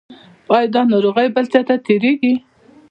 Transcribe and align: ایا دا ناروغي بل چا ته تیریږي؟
ایا 0.55 0.69
دا 0.73 0.81
ناروغي 0.91 1.27
بل 1.35 1.45
چا 1.51 1.61
ته 1.67 1.75
تیریږي؟ 1.85 2.33